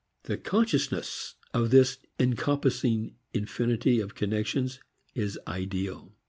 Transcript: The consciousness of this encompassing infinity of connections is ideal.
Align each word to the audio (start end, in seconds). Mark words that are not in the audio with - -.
The 0.23 0.35
consciousness 0.37 1.35
of 1.53 1.69
this 1.69 1.99
encompassing 2.19 3.17
infinity 3.35 3.99
of 3.99 4.15
connections 4.15 4.79
is 5.13 5.37
ideal. 5.45 6.15